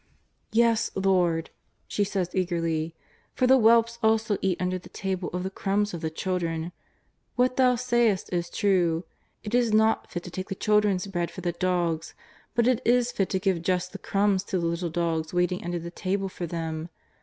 [0.51, 1.51] "Yes, Lord,"
[1.87, 2.95] she says eagerly,"
[3.35, 6.71] for the whelps also eat under the table of the crumbs of the children.
[7.35, 9.05] What Thou sayest is true.
[9.43, 11.59] It is not fit to take the children's JESTIS OF TiTAZAKETH.
[11.59, 12.15] 255 bread for the dogs,
[12.55, 15.77] but it is fit to give just tlie crumbs to the little dogs waiting under
[15.77, 16.89] the table for them.